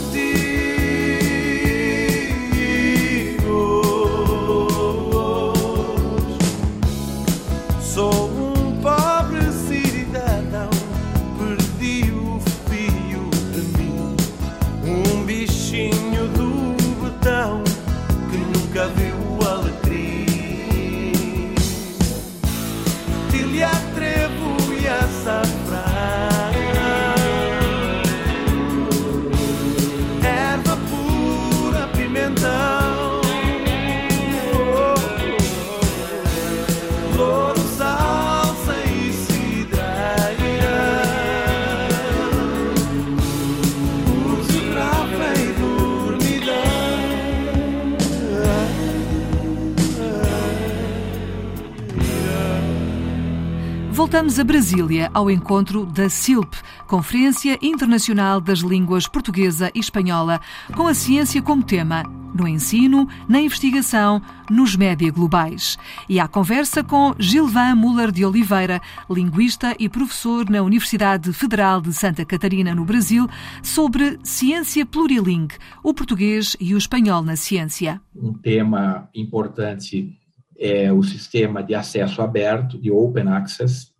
Voltamos 54.06 54.40
a 54.40 54.44
Brasília 54.44 55.10
ao 55.16 55.32
encontro 55.32 55.84
da 55.84 56.08
CILP, 56.10 56.54
Conferência 56.86 57.58
Internacional 57.60 58.40
das 58.40 58.60
Línguas 58.60 59.08
Portuguesa 59.08 59.72
e 59.74 59.80
Espanhola, 59.80 60.40
com 60.76 60.86
a 60.86 60.94
ciência 60.94 61.42
como 61.42 61.64
tema, 61.64 62.04
no 62.32 62.48
ensino, 62.48 63.10
na 63.28 63.42
investigação, 63.42 64.22
nos 64.48 64.76
média 64.76 65.12
globais. 65.12 65.76
E 66.08 66.20
à 66.20 66.28
conversa 66.28 66.84
com 66.84 67.16
Gilvan 67.18 67.74
Muller 67.74 68.12
de 68.12 68.24
Oliveira, 68.24 68.80
linguista 69.10 69.76
e 69.80 69.90
professor 69.90 70.48
na 70.52 70.62
Universidade 70.62 71.34
Federal 71.34 71.82
de 71.82 71.92
Santa 71.92 72.24
Catarina, 72.24 72.76
no 72.76 72.86
Brasil, 72.86 73.28
sobre 73.64 74.20
ciência 74.24 74.86
plurilingue, 74.86 75.56
o 75.84 75.96
português 75.96 76.56
e 76.60 76.76
o 76.76 76.78
espanhol 76.78 77.24
na 77.24 77.36
ciência. 77.36 78.00
Um 78.16 78.36
tema 78.36 79.10
importante 79.16 80.16
é 80.58 80.94
o 80.94 81.02
sistema 81.02 81.64
de 81.64 81.74
acesso 81.74 82.22
aberto, 82.22 82.80
de 82.80 82.92
Open 82.92 83.28
Access, 83.30 83.95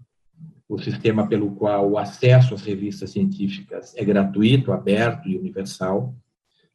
o 0.68 0.80
sistema 0.80 1.28
pelo 1.28 1.52
qual 1.52 1.90
o 1.92 1.98
acesso 1.98 2.54
às 2.54 2.62
revistas 2.62 3.12
científicas 3.12 3.96
é 3.96 4.04
gratuito, 4.04 4.72
aberto 4.72 5.30
e 5.30 5.38
universal, 5.38 6.16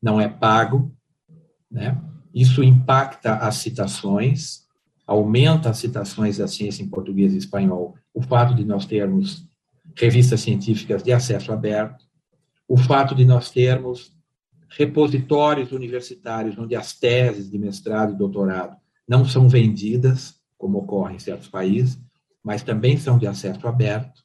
não 0.01 0.21
é 0.21 0.29
pago, 0.29 0.95
né? 1.71 2.01
Isso 2.33 2.63
impacta 2.63 3.35
as 3.35 3.57
citações, 3.57 4.65
aumenta 5.05 5.71
as 5.71 5.79
citações 5.79 6.39
da 6.39 6.47
ciência 6.47 6.83
em 6.83 6.89
português 6.89 7.35
e 7.35 7.39
espanhol, 7.39 7.97
o 8.15 8.23
fato 8.23 8.55
de 8.55 8.65
nós 8.65 8.87
termos 8.87 9.45
revistas 9.97 10.41
científicas 10.41 11.03
de 11.03 11.13
acesso 11.13 11.53
aberto, 11.53 12.05
o 12.69 12.77
fato 12.77 13.15
de 13.15 13.25
nós 13.25 13.51
termos 13.51 14.17
repositórios 14.69 15.73
universitários 15.73 16.57
onde 16.57 16.77
as 16.77 16.97
teses 16.97 17.51
de 17.51 17.59
mestrado 17.59 18.13
e 18.13 18.17
doutorado 18.17 18.77
não 19.07 19.25
são 19.25 19.49
vendidas, 19.49 20.41
como 20.57 20.79
ocorre 20.79 21.17
em 21.17 21.19
certos 21.19 21.49
países, 21.49 22.01
mas 22.43 22.63
também 22.63 22.97
são 22.97 23.19
de 23.19 23.27
acesso 23.27 23.67
aberto, 23.67 24.23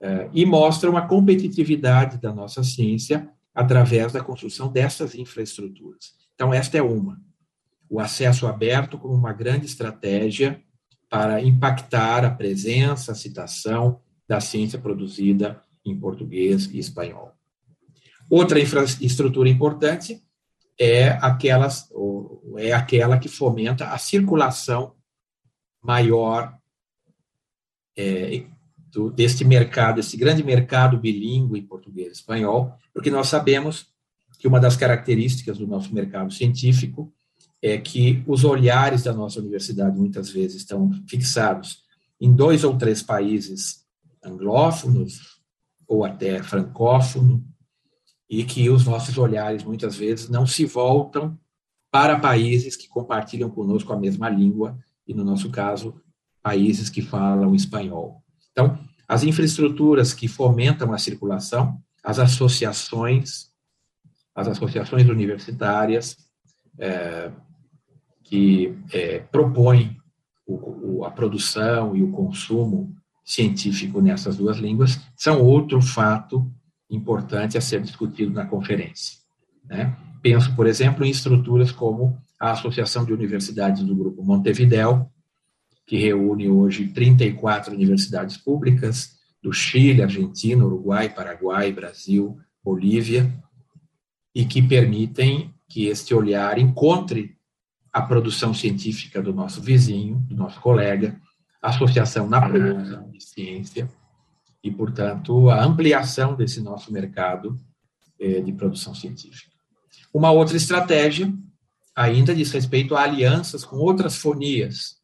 eh, 0.00 0.30
e 0.32 0.44
mostram 0.44 0.96
a 0.96 1.02
competitividade 1.02 2.18
da 2.18 2.32
nossa 2.32 2.64
ciência 2.64 3.30
através 3.54 4.12
da 4.12 4.22
construção 4.22 4.70
dessas 4.70 5.14
infraestruturas. 5.14 6.14
Então, 6.34 6.52
esta 6.52 6.78
é 6.78 6.82
uma. 6.82 7.20
O 7.88 8.00
acesso 8.00 8.46
aberto 8.46 8.98
como 8.98 9.14
uma 9.14 9.32
grande 9.32 9.66
estratégia 9.66 10.62
para 11.08 11.42
impactar 11.42 12.24
a 12.24 12.30
presença, 12.30 13.12
a 13.12 13.14
citação 13.14 14.00
da 14.26 14.40
ciência 14.40 14.78
produzida 14.78 15.60
em 15.84 15.94
português 15.98 16.66
e 16.72 16.78
espanhol. 16.78 17.32
Outra 18.30 18.58
infraestrutura 18.58 19.48
importante 19.48 20.22
é 20.80 21.10
aquela, 21.20 21.68
é 22.56 22.72
aquela 22.72 23.18
que 23.18 23.28
fomenta 23.28 23.88
a 23.90 23.98
circulação 23.98 24.94
maior 25.82 26.56
é, 27.96 28.44
do, 28.90 29.10
deste 29.10 29.44
mercado, 29.44 30.00
esse 30.00 30.16
grande 30.16 30.42
mercado 30.42 30.98
bilíngue 30.98 31.58
em 31.58 31.66
português 31.66 32.08
e 32.08 32.12
espanhol, 32.12 32.72
porque 32.92 33.10
nós 33.10 33.28
sabemos 33.28 33.86
que 34.38 34.48
uma 34.48 34.60
das 34.60 34.76
características 34.76 35.58
do 35.58 35.66
nosso 35.66 35.94
mercado 35.94 36.32
científico 36.32 37.12
é 37.60 37.78
que 37.78 38.22
os 38.26 38.44
olhares 38.44 39.04
da 39.04 39.12
nossa 39.12 39.38
universidade 39.38 39.96
muitas 39.96 40.30
vezes 40.30 40.58
estão 40.58 40.90
fixados 41.08 41.82
em 42.20 42.32
dois 42.32 42.64
ou 42.64 42.76
três 42.76 43.02
países 43.02 43.84
anglófonos 44.22 45.40
ou 45.86 46.04
até 46.04 46.42
francófono, 46.42 47.44
e 48.28 48.44
que 48.44 48.70
os 48.70 48.86
nossos 48.86 49.18
olhares 49.18 49.62
muitas 49.62 49.94
vezes 49.96 50.30
não 50.30 50.46
se 50.46 50.64
voltam 50.64 51.38
para 51.90 52.18
países 52.18 52.76
que 52.76 52.88
compartilham 52.88 53.50
conosco 53.50 53.92
a 53.92 53.98
mesma 53.98 54.30
língua, 54.30 54.78
e 55.06 55.12
no 55.12 55.22
nosso 55.22 55.50
caso, 55.50 56.00
países 56.42 56.90
que 56.90 57.02
falam 57.02 57.54
espanhol. 57.54 58.22
Então, 58.50 58.78
as 59.08 59.22
infraestruturas 59.24 60.12
que 60.12 60.26
fomentam 60.26 60.92
a 60.92 60.98
circulação, 60.98 61.78
as 62.02 62.18
associações, 62.18 63.50
as 64.34 64.48
associações 64.48 65.08
universitárias 65.08 66.16
é, 66.78 67.30
que 68.24 68.74
é, 68.92 69.18
propõem 69.18 69.96
o, 70.46 71.00
o, 71.00 71.04
a 71.04 71.10
produção 71.10 71.94
e 71.94 72.02
o 72.02 72.10
consumo 72.10 72.94
científico 73.24 74.00
nessas 74.00 74.36
duas 74.36 74.56
línguas, 74.56 74.98
são 75.14 75.42
outro 75.42 75.80
fato 75.80 76.50
importante 76.90 77.56
a 77.56 77.60
ser 77.60 77.82
discutido 77.82 78.32
na 78.32 78.46
conferência. 78.46 79.18
Né? 79.64 79.96
Penso, 80.22 80.54
por 80.56 80.66
exemplo, 80.66 81.04
em 81.04 81.10
estruturas 81.10 81.70
como 81.70 82.18
a 82.38 82.52
Associação 82.52 83.04
de 83.04 83.12
Universidades 83.12 83.82
do 83.84 83.94
Grupo 83.94 84.22
Montevidéu, 84.22 85.11
que 85.86 85.96
reúne 85.96 86.48
hoje 86.48 86.88
34 86.88 87.74
universidades 87.74 88.36
públicas 88.36 89.18
do 89.42 89.52
Chile, 89.52 90.02
Argentina, 90.02 90.64
Uruguai, 90.64 91.08
Paraguai, 91.08 91.72
Brasil, 91.72 92.38
Bolívia, 92.62 93.32
e 94.34 94.44
que 94.44 94.62
permitem 94.62 95.52
que 95.68 95.86
este 95.86 96.14
olhar 96.14 96.58
encontre 96.58 97.36
a 97.92 98.00
produção 98.00 98.54
científica 98.54 99.20
do 99.20 99.34
nosso 99.34 99.60
vizinho, 99.60 100.16
do 100.28 100.36
nosso 100.36 100.60
colega, 100.60 101.20
associação 101.60 102.28
na 102.28 102.40
produção 102.40 103.10
de 103.10 103.22
ciência, 103.22 103.90
e, 104.62 104.70
portanto, 104.70 105.50
a 105.50 105.64
ampliação 105.64 106.34
desse 106.34 106.60
nosso 106.60 106.92
mercado 106.92 107.58
eh, 108.18 108.40
de 108.40 108.52
produção 108.52 108.94
científica. 108.94 109.50
Uma 110.14 110.30
outra 110.30 110.56
estratégia 110.56 111.32
ainda 111.94 112.34
diz 112.34 112.50
respeito 112.52 112.94
a 112.94 113.02
alianças 113.02 113.64
com 113.64 113.76
outras 113.76 114.16
fonias. 114.16 114.96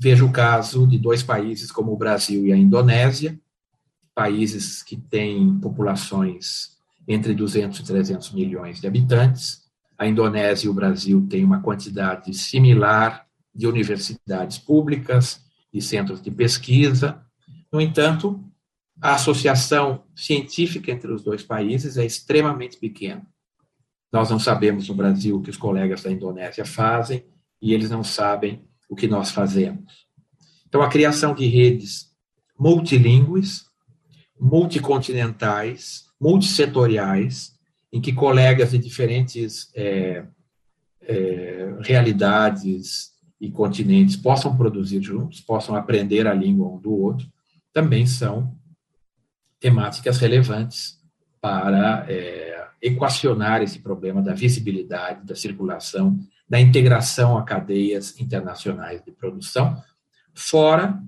Veja 0.00 0.24
o 0.24 0.32
caso 0.32 0.86
de 0.86 0.98
dois 0.98 1.22
países 1.22 1.70
como 1.70 1.92
o 1.92 1.96
Brasil 1.96 2.46
e 2.46 2.52
a 2.52 2.56
Indonésia, 2.56 3.38
países 4.14 4.82
que 4.82 4.96
têm 4.96 5.58
populações 5.60 6.78
entre 7.06 7.34
200 7.34 7.80
e 7.80 7.84
300 7.84 8.32
milhões 8.32 8.80
de 8.80 8.86
habitantes. 8.86 9.68
A 9.98 10.06
Indonésia 10.06 10.66
e 10.66 10.70
o 10.70 10.74
Brasil 10.74 11.26
têm 11.28 11.44
uma 11.44 11.60
quantidade 11.60 12.32
similar 12.32 13.26
de 13.54 13.66
universidades 13.66 14.58
públicas, 14.58 15.40
de 15.72 15.82
centros 15.82 16.22
de 16.22 16.30
pesquisa, 16.30 17.22
no 17.72 17.80
entanto, 17.80 18.42
a 19.00 19.14
associação 19.14 20.04
científica 20.14 20.90
entre 20.90 21.12
os 21.12 21.22
dois 21.22 21.42
países 21.42 21.96
é 21.96 22.04
extremamente 22.04 22.76
pequena. 22.76 23.24
Nós 24.12 24.28
não 24.28 24.38
sabemos 24.38 24.88
no 24.88 24.94
Brasil 24.94 25.36
o 25.36 25.42
que 25.42 25.50
os 25.50 25.56
colegas 25.56 26.02
da 26.02 26.10
Indonésia 26.10 26.64
fazem 26.64 27.24
e 27.62 27.72
eles 27.72 27.90
não 27.90 28.02
sabem 28.02 28.68
o 28.90 28.96
que 28.96 29.06
nós 29.06 29.30
fazemos. 29.30 30.06
Então, 30.68 30.82
a 30.82 30.88
criação 30.88 31.32
de 31.32 31.46
redes 31.46 32.10
multilingües, 32.58 33.64
multicontinentais, 34.38 36.04
multissetoriais, 36.20 37.58
em 37.92 38.00
que 38.00 38.12
colegas 38.12 38.72
de 38.72 38.78
diferentes 38.78 39.70
é, 39.74 40.24
é, 41.02 41.74
realidades 41.80 43.12
e 43.40 43.50
continentes 43.50 44.16
possam 44.16 44.56
produzir 44.56 45.00
juntos, 45.02 45.40
possam 45.40 45.74
aprender 45.74 46.26
a 46.26 46.34
língua 46.34 46.68
um 46.68 46.78
do 46.78 46.92
outro, 46.92 47.26
também 47.72 48.06
são 48.06 48.54
temáticas 49.58 50.18
relevantes 50.18 50.98
para 51.40 52.04
é, 52.08 52.68
equacionar 52.82 53.62
esse 53.62 53.78
problema 53.78 54.22
da 54.22 54.34
visibilidade, 54.34 55.26
da 55.26 55.34
circulação, 55.34 56.18
da 56.50 56.60
integração 56.60 57.38
a 57.38 57.44
cadeias 57.44 58.18
internacionais 58.20 59.00
de 59.04 59.12
produção, 59.12 59.80
fora 60.34 61.00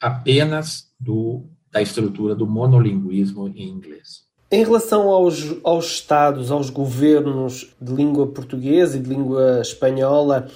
apenas 0.00 0.90
do, 0.98 1.44
da 1.70 1.82
estrutura 1.82 2.34
do 2.34 2.46
monolinguismo 2.46 3.46
em 3.48 3.68
inglês. 3.68 4.22
Em 4.50 4.64
relação 4.64 5.10
aos, 5.10 5.54
aos 5.62 5.86
Estados, 5.86 6.50
aos 6.50 6.70
governos 6.70 7.76
de 7.80 7.92
língua 7.92 8.26
portuguesa 8.26 8.96
e 8.96 9.00
de 9.00 9.08
língua 9.10 9.60
espanhola, 9.60 10.50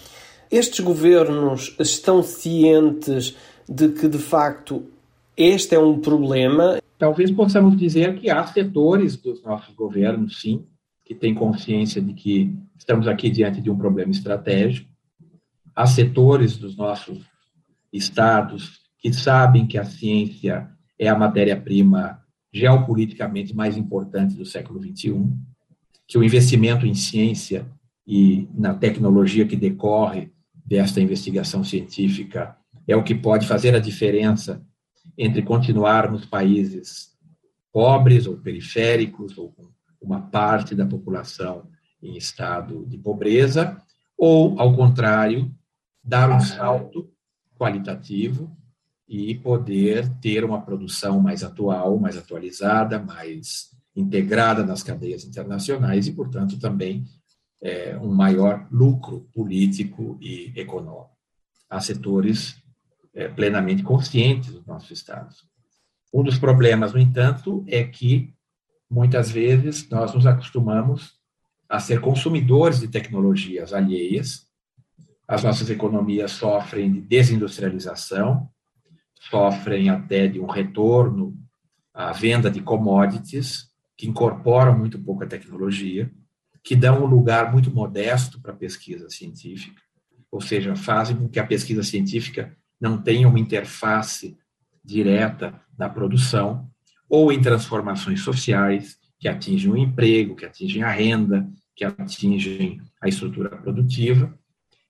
estes 0.50 0.80
governos 0.80 1.76
estão 1.78 2.22
cientes 2.22 3.36
de 3.68 3.90
que, 3.90 4.08
de 4.08 4.18
facto, 4.18 4.84
este 5.36 5.74
é 5.74 5.78
um 5.78 6.00
problema. 6.00 6.80
Talvez 6.98 7.30
possamos 7.30 7.76
dizer 7.76 8.18
que 8.18 8.30
há 8.30 8.44
setores 8.46 9.16
dos 9.16 9.42
nossos 9.42 9.74
governos, 9.74 10.40
sim, 10.40 10.64
que 11.14 11.20
têm 11.20 11.34
consciência 11.34 12.02
de 12.02 12.12
que 12.12 12.54
estamos 12.76 13.08
aqui 13.08 13.30
diante 13.30 13.60
de 13.60 13.70
um 13.70 13.78
problema 13.78 14.10
estratégico. 14.10 14.90
Há 15.74 15.86
setores 15.86 16.56
dos 16.56 16.76
nossos 16.76 17.24
estados 17.92 18.80
que 18.98 19.12
sabem 19.12 19.66
que 19.66 19.78
a 19.78 19.84
ciência 19.84 20.68
é 20.98 21.08
a 21.08 21.18
matéria-prima 21.18 22.20
geopoliticamente 22.52 23.54
mais 23.54 23.76
importante 23.76 24.36
do 24.36 24.44
século 24.44 24.80
XXI, 24.80 25.26
que 26.06 26.18
o 26.18 26.22
investimento 26.22 26.86
em 26.86 26.94
ciência 26.94 27.66
e 28.06 28.48
na 28.54 28.74
tecnologia 28.74 29.46
que 29.46 29.56
decorre 29.56 30.30
desta 30.64 31.00
investigação 31.00 31.64
científica 31.64 32.56
é 32.86 32.94
o 32.94 33.02
que 33.02 33.14
pode 33.14 33.46
fazer 33.46 33.74
a 33.74 33.80
diferença 33.80 34.64
entre 35.16 35.42
continuarmos 35.42 36.26
países 36.26 37.12
pobres 37.72 38.26
ou 38.26 38.36
periféricos, 38.36 39.36
ou 39.36 39.50
com 39.52 39.73
uma 40.04 40.20
parte 40.20 40.74
da 40.74 40.86
população 40.86 41.68
em 42.02 42.16
estado 42.16 42.84
de 42.86 42.98
pobreza, 42.98 43.80
ou, 44.16 44.58
ao 44.60 44.76
contrário, 44.76 45.50
dar 46.02 46.30
um 46.30 46.40
salto 46.40 47.10
qualitativo 47.58 48.54
e 49.08 49.34
poder 49.36 50.08
ter 50.20 50.44
uma 50.44 50.60
produção 50.60 51.20
mais 51.20 51.42
atual, 51.42 51.98
mais 51.98 52.16
atualizada, 52.16 52.98
mais 52.98 53.70
integrada 53.96 54.64
nas 54.64 54.82
cadeias 54.82 55.24
internacionais 55.24 56.06
e, 56.06 56.12
portanto, 56.12 56.58
também 56.58 57.04
é, 57.62 57.96
um 57.96 58.12
maior 58.12 58.66
lucro 58.70 59.26
político 59.32 60.18
e 60.20 60.52
econômico. 60.56 61.10
Há 61.70 61.80
setores 61.80 62.56
é, 63.14 63.28
plenamente 63.28 63.82
conscientes 63.82 64.52
dos 64.52 64.66
nossos 64.66 64.90
estados. 64.90 65.46
Um 66.12 66.22
dos 66.22 66.38
problemas, 66.38 66.92
no 66.92 67.00
entanto, 67.00 67.64
é 67.66 67.82
que 67.84 68.34
muitas 68.90 69.30
vezes 69.30 69.88
nós 69.88 70.14
nos 70.14 70.26
acostumamos 70.26 71.14
a 71.68 71.80
ser 71.80 72.00
consumidores 72.00 72.80
de 72.80 72.88
tecnologias 72.88 73.72
alheias. 73.72 74.46
As 75.26 75.42
nossas 75.42 75.70
economias 75.70 76.32
sofrem 76.32 76.92
de 76.92 77.00
desindustrialização, 77.00 78.48
sofrem 79.30 79.88
até 79.88 80.28
de 80.28 80.38
um 80.38 80.46
retorno 80.46 81.36
à 81.92 82.12
venda 82.12 82.50
de 82.50 82.60
commodities, 82.60 83.70
que 83.96 84.06
incorporam 84.06 84.76
muito 84.76 84.98
pouca 84.98 85.26
tecnologia, 85.26 86.10
que 86.62 86.74
dão 86.74 87.04
um 87.04 87.06
lugar 87.06 87.52
muito 87.52 87.70
modesto 87.72 88.40
para 88.40 88.52
a 88.52 88.56
pesquisa 88.56 89.08
científica, 89.08 89.80
ou 90.30 90.40
seja, 90.40 90.74
fazem 90.74 91.16
com 91.16 91.28
que 91.28 91.38
a 91.38 91.46
pesquisa 91.46 91.82
científica 91.82 92.56
não 92.80 93.00
tenha 93.00 93.28
uma 93.28 93.38
interface 93.38 94.36
direta 94.84 95.60
na 95.78 95.88
produção 95.88 96.68
ou 97.08 97.32
em 97.32 97.40
transformações 97.40 98.20
sociais 98.20 98.98
que 99.18 99.28
atingem 99.28 99.70
o 99.70 99.76
emprego, 99.76 100.36
que 100.36 100.44
atingem 100.44 100.82
a 100.82 100.90
renda, 100.90 101.48
que 101.74 101.84
atingem 101.84 102.80
a 103.00 103.08
estrutura 103.08 103.50
produtiva. 103.50 104.38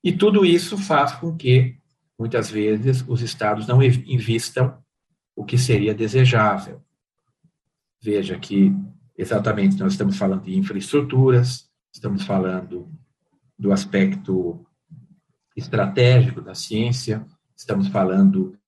E 0.02 0.12
tudo 0.12 0.44
isso 0.44 0.76
faz 0.76 1.12
com 1.12 1.36
que, 1.36 1.76
muitas 2.18 2.50
vezes, 2.50 3.04
os 3.06 3.22
estados 3.22 3.66
não 3.66 3.82
invistam 3.82 4.76
o 5.34 5.44
que 5.44 5.56
seria 5.56 5.94
desejável. 5.94 6.82
Veja 8.02 8.38
que, 8.38 8.72
exatamente, 9.16 9.78
nós 9.78 9.92
estamos 9.92 10.16
falando 10.16 10.42
de 10.42 10.56
infraestruturas, 10.56 11.70
estamos 11.92 12.24
falando 12.24 12.88
do 13.58 13.72
aspecto 13.72 14.64
estratégico 15.56 16.40
da 16.40 16.54
ciência, 16.54 17.24
estamos 17.56 17.88
falando 17.88 18.58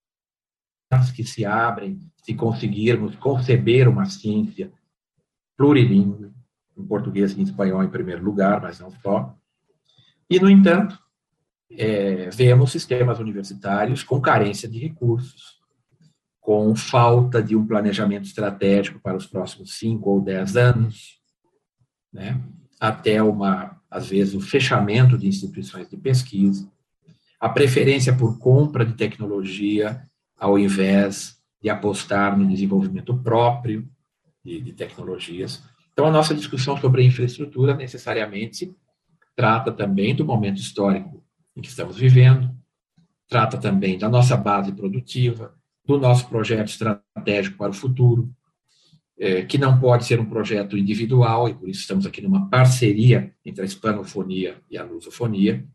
que 1.15 1.25
se 1.25 1.45
abrem 1.45 1.99
se 2.27 2.35
conseguirmos 2.35 3.15
conceber 3.15 3.89
uma 3.89 4.05
ciência 4.05 4.73
plurilingue, 5.57 6.33
em 6.77 6.85
português 6.85 7.33
e 7.33 7.41
em 7.41 7.45
espanhol 7.45 7.85
em 7.85 7.89
primeiro 7.89 8.25
lugar, 8.25 8.61
mas 8.61 8.81
não 8.81 8.91
só. 9.01 9.33
E, 10.29 10.41
no 10.41 10.51
entanto, 10.51 10.99
é, 11.71 12.29
vemos 12.31 12.73
sistemas 12.73 13.21
universitários 13.21 14.03
com 14.03 14.21
carência 14.21 14.69
de 14.69 14.77
recursos, 14.77 15.61
com 16.41 16.75
falta 16.75 17.41
de 17.41 17.55
um 17.55 17.65
planejamento 17.65 18.25
estratégico 18.25 18.99
para 18.99 19.17
os 19.17 19.27
próximos 19.27 19.79
cinco 19.79 20.11
ou 20.11 20.21
dez 20.21 20.57
anos, 20.57 21.21
né? 22.13 22.43
até 22.81 23.23
uma, 23.23 23.81
às 23.89 24.09
vezes, 24.09 24.35
o 24.35 24.41
fechamento 24.41 25.17
de 25.17 25.29
instituições 25.29 25.89
de 25.89 25.97
pesquisa, 25.97 26.69
a 27.39 27.49
preferência 27.49 28.13
por 28.13 28.37
compra 28.41 28.85
de 28.85 28.95
tecnologia 28.95 30.03
ao 30.37 30.59
invés 30.59 31.36
de 31.63 31.69
apostar 31.69 32.39
no 32.39 32.47
desenvolvimento 32.47 33.17
próprio 33.17 33.89
de, 34.45 34.61
de 34.61 34.73
tecnologias. 34.73 35.63
Então, 35.93 36.07
a 36.07 36.11
nossa 36.11 36.35
discussão 36.35 36.77
sobre 36.77 37.03
infraestrutura 37.03 37.75
necessariamente 37.75 38.75
trata 39.35 39.73
também 39.73 40.15
do 40.15 40.25
momento 40.25 40.59
histórico 40.59 41.23
em 41.57 41.61
que 41.61 41.69
estamos 41.69 41.97
vivendo, 41.97 42.55
trata 43.29 43.59
também 43.59 43.99
da 43.99 44.09
nossa 44.09 44.37
base 44.37 44.73
produtiva, 44.73 45.55
do 45.85 45.99
nosso 45.99 46.29
projeto 46.29 46.69
estratégico 46.69 47.57
para 47.57 47.71
o 47.71 47.75
futuro, 47.75 48.31
é, 49.19 49.43
que 49.43 49.57
não 49.57 49.81
pode 49.81 50.05
ser 50.05 50.21
um 50.21 50.27
projeto 50.27 50.77
individual, 50.77 51.49
e 51.49 51.55
por 51.55 51.69
isso 51.69 51.81
estamos 51.81 52.05
aqui 52.05 52.21
numa 52.21 52.49
parceria 52.51 53.35
entre 53.45 53.63
a 53.63 53.65
hispanofonia 53.65 54.61
e 54.71 54.77
a 54.77 54.85
lusofonia, 54.85 55.67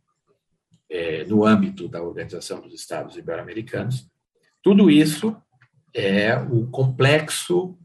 é, 0.89 1.23
no 1.25 1.45
âmbito 1.45 1.87
da 1.87 2.03
Organização 2.03 2.61
dos 2.61 2.73
Estados 2.73 3.17
Ibero-Americanos. 3.17 4.07
Tudo 4.61 4.91
isso 4.91 5.35
é 5.93 6.35
o 6.37 6.67
complexo 6.67 7.77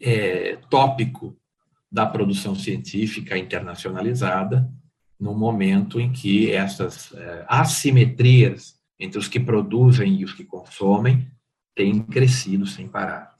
é, 0.00 0.56
tópico 0.70 1.36
da 1.90 2.06
produção 2.06 2.54
científica 2.54 3.36
internacionalizada, 3.38 4.70
no 5.18 5.34
momento 5.34 6.00
em 6.00 6.12
que 6.12 6.52
essas 6.52 7.12
é, 7.14 7.44
assimetrias 7.48 8.76
entre 8.98 9.18
os 9.18 9.28
que 9.28 9.40
produzem 9.40 10.20
e 10.20 10.24
os 10.24 10.32
que 10.32 10.44
consomem 10.44 11.30
têm 11.74 12.02
crescido 12.02 12.66
sem 12.66 12.88
parar. 12.88 13.35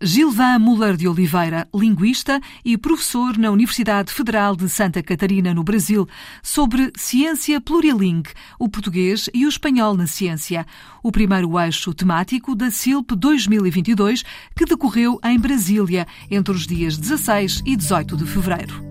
Gilvan 0.00 0.58
Muller 0.58 0.96
de 0.96 1.08
Oliveira, 1.08 1.68
linguista 1.74 2.40
e 2.64 2.78
professor 2.78 3.36
na 3.36 3.50
Universidade 3.50 4.12
Federal 4.12 4.54
de 4.54 4.68
Santa 4.68 5.02
Catarina, 5.02 5.52
no 5.52 5.64
Brasil, 5.64 6.08
sobre 6.42 6.92
ciência 6.96 7.60
plurilingue, 7.60 8.30
o 8.58 8.68
português 8.68 9.28
e 9.34 9.44
o 9.44 9.48
espanhol 9.48 9.94
na 9.94 10.06
ciência, 10.06 10.64
o 11.02 11.10
primeiro 11.10 11.58
eixo 11.58 11.92
temático 11.92 12.54
da 12.54 12.70
CILP 12.70 13.12
2022, 13.16 14.24
que 14.56 14.64
decorreu 14.64 15.18
em 15.24 15.38
Brasília 15.38 16.06
entre 16.30 16.54
os 16.54 16.66
dias 16.66 16.96
16 16.96 17.62
e 17.66 17.76
18 17.76 18.16
de 18.16 18.24
fevereiro. 18.24 18.87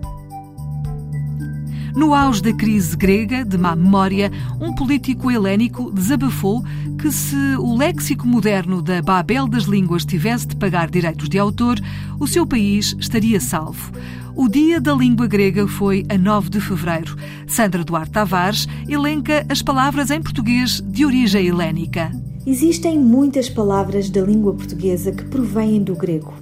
No 1.94 2.14
auge 2.14 2.42
da 2.42 2.52
crise 2.52 2.96
grega, 2.96 3.44
de 3.44 3.56
má 3.56 3.74
memória, 3.74 4.30
um 4.60 4.74
político 4.74 5.30
helénico 5.30 5.90
desabafou 5.90 6.62
que 7.00 7.10
se 7.10 7.56
o 7.58 7.76
léxico 7.76 8.26
moderno 8.26 8.82
da 8.82 9.00
Babel 9.00 9.48
das 9.48 9.64
línguas 9.64 10.04
tivesse 10.04 10.46
de 10.46 10.56
pagar 10.56 10.90
direitos 10.90 11.28
de 11.28 11.38
autor, 11.38 11.78
o 12.20 12.26
seu 12.26 12.46
país 12.46 12.94
estaria 12.98 13.40
salvo. 13.40 13.92
O 14.36 14.48
Dia 14.48 14.80
da 14.80 14.94
Língua 14.94 15.26
Grega 15.26 15.66
foi 15.66 16.06
a 16.08 16.16
9 16.16 16.50
de 16.50 16.60
fevereiro. 16.60 17.16
Sandra 17.46 17.82
Duarte 17.82 18.12
Tavares 18.12 18.68
elenca 18.88 19.44
as 19.48 19.62
palavras 19.62 20.10
em 20.10 20.22
português 20.22 20.80
de 20.80 21.04
origem 21.04 21.46
helénica. 21.46 22.12
Existem 22.46 22.98
muitas 22.98 23.50
palavras 23.50 24.08
da 24.08 24.20
língua 24.20 24.54
portuguesa 24.54 25.10
que 25.10 25.24
provêm 25.24 25.82
do 25.82 25.96
grego. 25.96 26.32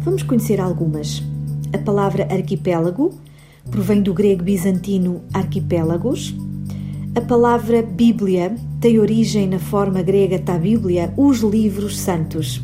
Vamos 0.00 0.22
conhecer 0.22 0.60
algumas. 0.60 1.22
A 1.72 1.78
palavra 1.78 2.28
arquipélago 2.30 3.14
provém 3.70 4.02
do 4.02 4.14
grego 4.14 4.44
bizantino 4.44 5.22
arquipélagos. 5.32 6.34
A 7.14 7.20
palavra 7.20 7.82
Bíblia 7.82 8.54
tem 8.80 8.98
origem 8.98 9.48
na 9.48 9.58
forma 9.58 10.02
grega 10.02 10.38
ta 10.38 10.58
Bíblia, 10.58 11.12
os 11.16 11.40
livros 11.40 11.98
santos. 11.98 12.62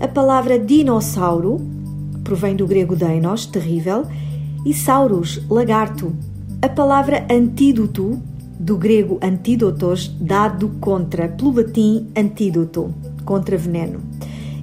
A 0.00 0.08
palavra 0.08 0.58
dinossauro 0.58 1.60
provém 2.22 2.54
do 2.54 2.66
grego 2.66 2.94
deinos, 2.94 3.46
terrível, 3.46 4.06
e 4.64 4.72
saurus, 4.72 5.40
lagarto. 5.48 6.14
A 6.62 6.68
palavra 6.68 7.26
antídoto, 7.30 8.20
do 8.58 8.76
grego 8.76 9.18
antídotos, 9.22 10.14
dado 10.20 10.68
contra, 10.80 11.28
pelo 11.28 11.52
latim 11.52 12.08
antídoto, 12.16 12.94
contra 13.24 13.56
veneno. 13.56 14.00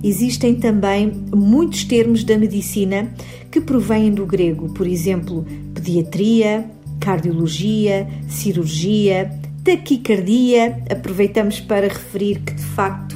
Existem 0.03 0.55
também 0.55 1.11
muitos 1.35 1.83
termos 1.83 2.23
da 2.23 2.37
medicina 2.37 3.11
que 3.49 3.59
provêm 3.59 4.13
do 4.13 4.25
grego, 4.25 4.71
por 4.73 4.85
exemplo, 4.85 5.45
pediatria, 5.88 6.69
cardiologia, 7.00 8.06
cirurgia, 8.28 9.32
taquicardia. 9.63 10.84
Aproveitamos 10.89 11.62
para 11.62 11.88
referir 11.88 12.41
que, 12.41 12.54
de 12.54 12.63
facto, 12.63 13.15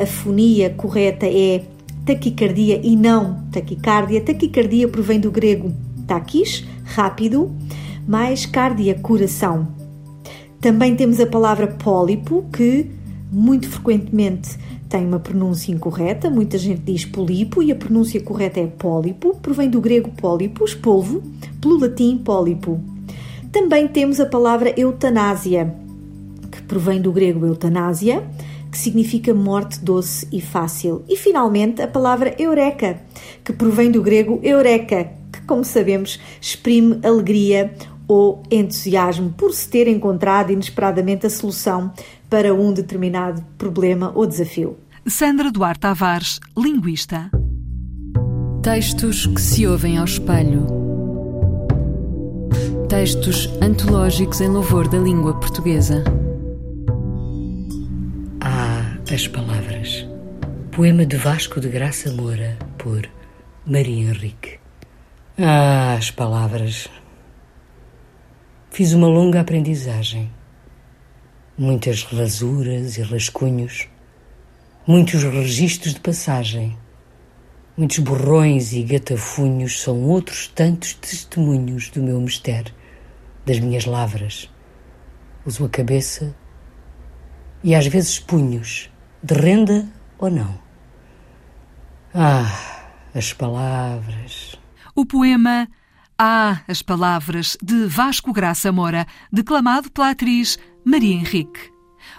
a 0.00 0.06
fonia 0.06 0.70
correta 0.70 1.26
é 1.26 1.62
taquicardia 2.06 2.80
e 2.82 2.96
não 2.96 3.44
taquicardia. 3.52 4.22
Taquicardia 4.22 4.88
provém 4.88 5.20
do 5.20 5.30
grego 5.30 5.74
taquis, 6.06 6.66
rápido, 6.84 7.54
mais 8.08 8.46
cardia, 8.46 8.94
coração. 8.94 9.68
Também 10.58 10.96
temos 10.96 11.20
a 11.20 11.26
palavra 11.26 11.66
pólipo, 11.66 12.46
que 12.50 12.90
muito 13.30 13.68
frequentemente 13.68 14.56
tem 14.88 15.06
uma 15.06 15.18
pronúncia 15.18 15.72
incorreta, 15.72 16.30
muita 16.30 16.56
gente 16.58 16.80
diz 16.80 17.04
pólipo 17.04 17.62
e 17.62 17.72
a 17.72 17.76
pronúncia 17.76 18.20
correta 18.20 18.60
é 18.60 18.66
pólipo, 18.66 19.36
provém 19.42 19.68
do 19.68 19.80
grego 19.80 20.10
pólipos, 20.10 20.74
polvo, 20.74 21.22
pelo 21.60 21.78
latim 21.78 22.18
pólipo. 22.18 22.80
Também 23.52 23.88
temos 23.88 24.20
a 24.20 24.26
palavra 24.26 24.72
eutanásia, 24.78 25.74
que 26.50 26.62
provém 26.62 27.00
do 27.00 27.10
grego 27.10 27.46
eutanásia, 27.46 28.22
que 28.70 28.78
significa 28.78 29.32
morte 29.32 29.80
doce 29.80 30.28
e 30.30 30.40
fácil. 30.40 31.02
E 31.08 31.16
finalmente 31.16 31.80
a 31.82 31.88
palavra 31.88 32.34
eureka, 32.38 33.00
que 33.42 33.52
provém 33.52 33.90
do 33.90 34.02
grego 34.02 34.38
eureka, 34.42 35.10
que, 35.32 35.40
como 35.46 35.64
sabemos, 35.64 36.20
exprime 36.40 36.98
alegria 37.02 37.72
ou 38.08 38.42
entusiasmo 38.50 39.34
por 39.36 39.52
se 39.52 39.68
ter 39.68 39.88
encontrado 39.88 40.52
inesperadamente 40.52 41.26
a 41.26 41.30
solução 41.30 41.92
para 42.28 42.54
um 42.54 42.72
determinado 42.72 43.42
problema 43.56 44.12
ou 44.14 44.26
desafio. 44.26 44.76
Sandra 45.06 45.50
Duarte 45.50 45.80
Tavares, 45.80 46.40
linguista. 46.56 47.30
Textos 48.62 49.26
que 49.26 49.40
se 49.40 49.66
ouvem 49.66 49.98
ao 49.98 50.04
espelho. 50.04 50.66
Textos 52.88 53.48
antológicos 53.62 54.40
em 54.40 54.48
louvor 54.48 54.88
da 54.88 54.98
língua 54.98 55.38
portuguesa. 55.38 56.02
Há 58.40 58.96
As 59.12 59.28
Palavras. 59.28 60.06
Poema 60.72 61.06
de 61.06 61.16
Vasco 61.16 61.60
de 61.60 61.68
Graça 61.68 62.12
Moura, 62.12 62.58
por 62.76 63.08
Maria 63.64 64.10
Henrique. 64.10 64.58
Ah, 65.38 65.94
as 65.98 66.10
palavras. 66.10 66.88
Fiz 68.70 68.92
uma 68.92 69.06
longa 69.06 69.40
aprendizagem. 69.40 70.30
Muitas 71.58 72.02
rasuras 72.02 72.98
e 72.98 73.02
rascunhos. 73.02 73.88
Muitos 74.86 75.22
registros 75.22 75.94
de 75.94 76.00
passagem. 76.00 76.76
Muitos 77.74 77.98
borrões 78.00 78.74
e 78.74 78.82
gatafunhos 78.82 79.80
são 79.80 80.02
outros 80.02 80.48
tantos 80.48 80.92
testemunhos 80.92 81.88
do 81.88 82.02
meu 82.02 82.20
mistério, 82.20 82.74
das 83.46 83.58
minhas 83.58 83.86
lavras. 83.86 84.50
Uso 85.46 85.64
a 85.64 85.68
cabeça 85.70 86.36
e 87.64 87.74
às 87.74 87.86
vezes 87.86 88.18
punhos, 88.18 88.90
de 89.22 89.32
renda 89.32 89.88
ou 90.18 90.28
não. 90.28 90.58
Ah, 92.12 92.90
as 93.14 93.32
palavras. 93.32 94.56
O 94.94 95.06
poema 95.06 95.66
Ah, 96.18 96.60
as 96.66 96.80
palavras 96.80 97.58
de 97.62 97.84
Vasco 97.84 98.32
Graça 98.32 98.72
Moura, 98.72 99.06
declamado 99.30 99.90
pela 99.90 100.10
atriz 100.10 100.58
Maria 100.82 101.14
Henrique. 101.14 101.70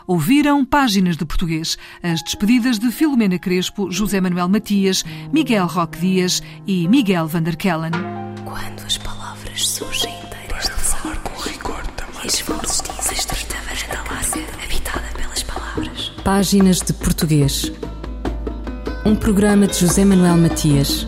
Ouviram 0.06 0.64
páginas 0.64 1.18
de 1.18 1.26
português, 1.26 1.78
as 2.04 2.22
despedidas 2.22 2.78
de 2.78 2.92
Filomena 2.92 3.40
Crespo, 3.40 3.92
José 3.92 4.22
Manuel 4.22 4.50
Matias, 4.50 5.04
Miguel 5.34 5.66
Roque 5.66 5.98
Dias 5.98 6.44
e 6.68 6.88
Miguel 6.88 7.28
Vanderkellen. 7.28 7.92
Quando 8.46 8.86
as 8.86 9.00
palavras 9.00 9.68
surgem 9.68 10.14
inteiras 10.20 10.66
de 10.66 10.72
falar 10.72 11.18
com 11.24 11.42
rigor 11.42 11.82
também. 11.96 12.28
E 12.28 12.30
habitada 14.64 15.08
pelas 15.16 15.42
palavras. 15.42 16.10
Páginas 16.24 16.82
de 16.82 16.94
Português. 16.94 17.72
Um 19.04 19.16
programa 19.16 19.66
de 19.66 19.80
José 19.80 20.06
Manuel 20.06 20.38
Matias, 20.38 21.08